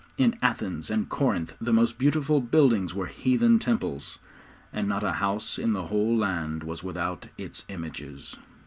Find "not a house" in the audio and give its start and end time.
4.87-5.59